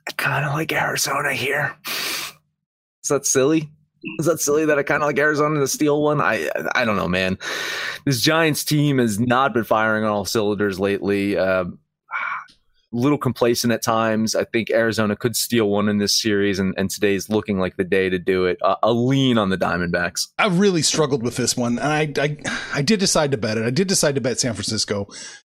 [0.07, 1.77] I kind of like Arizona here.
[1.87, 3.71] Is that silly?
[4.19, 6.21] Is that silly that I kind of like Arizona to steal one?
[6.21, 7.39] I I don't know, man.
[8.07, 11.37] This Giants team has not been firing on all cylinders lately.
[11.37, 11.65] Uh,
[12.93, 14.35] little complacent at times.
[14.35, 17.85] I think Arizona could steal one in this series, and, and today's looking like the
[17.85, 18.59] day to do it.
[18.63, 20.29] Uh, a lean on the Diamondbacks.
[20.39, 22.37] I really struggled with this one, and I, I
[22.75, 23.65] I did decide to bet it.
[23.65, 25.09] I did decide to bet San Francisco,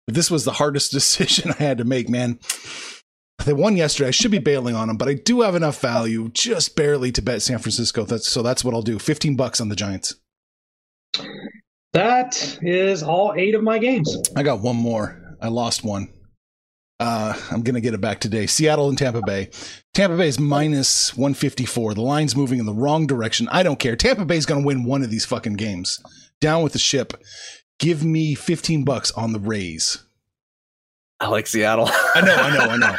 [0.05, 2.09] but this was the hardest decision I had to make.
[2.09, 2.39] Man,
[3.43, 4.07] they won yesterday.
[4.07, 7.21] I should be bailing on them, but I do have enough value, just barely, to
[7.21, 8.05] bet San Francisco.
[8.05, 8.99] That's so that's what I'll do.
[8.99, 10.15] Fifteen bucks on the Giants.
[11.93, 14.17] That is all eight of my games.
[14.35, 15.37] I got one more.
[15.41, 16.09] I lost one.
[16.99, 18.47] Uh, I'm gonna get it back today.
[18.47, 19.49] Seattle and Tampa Bay.
[19.93, 21.93] Tampa Bay is minus 154.
[21.93, 23.49] The line's moving in the wrong direction.
[23.51, 23.95] I don't care.
[23.95, 25.99] Tampa Bay's gonna win one of these fucking games.
[26.39, 27.13] Down with the ship.
[27.79, 30.04] Give me 15 bucks on the Rays.
[31.19, 31.87] I like Seattle.
[31.89, 32.95] I know, I know, I know.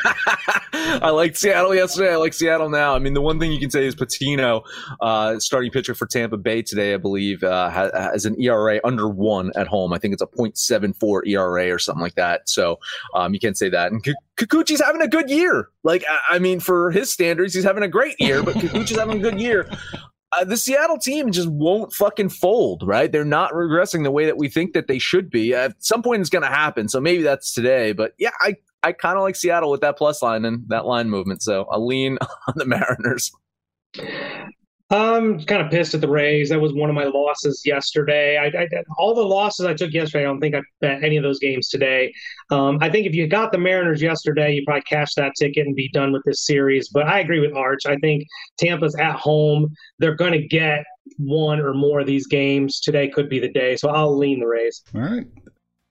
[1.06, 2.12] I liked Seattle yesterday.
[2.12, 2.94] I like Seattle now.
[2.94, 4.62] I mean, the one thing you can say is Patino,
[5.00, 9.08] uh, starting pitcher for Tampa Bay today, I believe, uh, has, has an ERA under
[9.08, 9.92] one at home.
[9.92, 12.48] I think it's a .74 ERA or something like that.
[12.48, 12.78] So
[13.14, 13.92] um, you can't say that.
[13.92, 14.02] And
[14.38, 15.68] Kikuchi's having a good year.
[15.82, 19.18] Like, I, I mean, for his standards, he's having a great year, but Kikuchi's having
[19.18, 19.68] a good year.
[20.32, 23.10] Uh, the Seattle team just won't fucking fold, right?
[23.10, 25.54] They're not regressing the way that we think that they should be.
[25.54, 26.88] At some point, it's going to happen.
[26.88, 27.92] So maybe that's today.
[27.92, 31.10] But yeah, I, I kind of like Seattle with that plus line and that line
[31.10, 31.42] movement.
[31.42, 33.30] So I'll lean on the Mariners.
[34.88, 36.50] I'm kind of pissed at the Rays.
[36.50, 38.38] That was one of my losses yesterday.
[38.38, 38.68] I, I,
[38.98, 41.68] all the losses I took yesterday, I don't think I bet any of those games
[41.68, 42.12] today.
[42.50, 45.74] Um, I think if you got the Mariners yesterday, you probably cash that ticket and
[45.74, 46.88] be done with this series.
[46.88, 47.84] But I agree with Arch.
[47.86, 48.26] I think
[48.58, 49.74] Tampa's at home.
[49.98, 50.84] They're going to get
[51.16, 52.78] one or more of these games.
[52.78, 53.74] Today could be the day.
[53.74, 54.82] So I'll lean the Rays.
[54.94, 55.26] All right.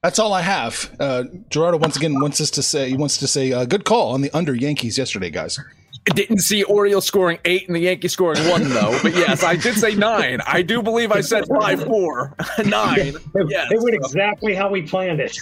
[0.04, 0.96] That's all I have.
[1.00, 4.14] Uh, Gerardo once again wants us to say he wants to say uh, good call
[4.14, 5.60] on the under Yankees yesterday, guys.
[6.08, 8.98] I didn't see Orioles scoring eight and the Yankees scoring one though.
[9.02, 10.40] But yes, I did say nine.
[10.46, 13.00] I do believe I said five four nine.
[13.00, 13.72] It, Yes.
[13.72, 15.36] it went exactly how we planned it.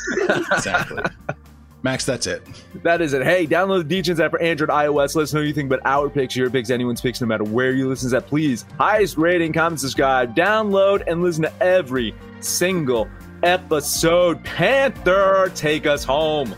[0.53, 1.03] Exactly.
[1.82, 2.41] Max, that's it.
[2.84, 3.24] That is it.
[3.26, 5.16] Hey, download the DJs app for Android, iOS.
[5.18, 7.43] Let us know what you think about our picks, your picks, anyone's picks, no matter
[7.43, 8.28] where you listen to that.
[8.28, 13.09] Please, highest rating, comment, subscribe, download, and listen to every single
[13.43, 14.41] episode.
[14.45, 16.55] Panther, take us home.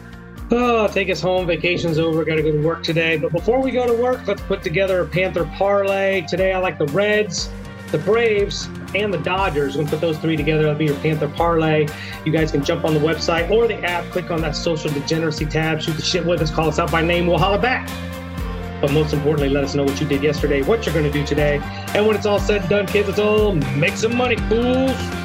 [0.52, 1.48] Oh, take us home.
[1.48, 2.24] Vacation's over.
[2.24, 3.18] Got to go to work today.
[3.18, 6.22] But before we go to work, let's put together a Panther parlay.
[6.28, 7.50] Today, I like the Reds.
[7.92, 9.74] the Braves and the Dodgers.
[9.76, 10.64] We're going to put those three together.
[10.64, 11.88] That'll be your Panther parlay.
[12.26, 15.46] You guys can jump on the website or the app, click on that social degeneracy
[15.46, 17.28] tab, shoot the shit with us, call us out by name.
[17.28, 17.88] We'll holler back.
[18.82, 21.26] But most importantly, let us know what you did yesterday, what you're going to do
[21.26, 21.62] today.
[21.94, 25.25] And when it's all said and done, kids, it's all make some money, fools.